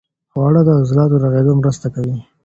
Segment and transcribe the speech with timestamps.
[0.31, 2.17] خواړه د عضلاتو رغېدو مرسته کوي.